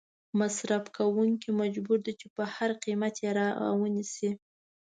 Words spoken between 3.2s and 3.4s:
یې